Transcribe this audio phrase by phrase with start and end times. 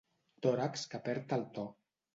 [0.45, 1.71] Tòrax que perd el to.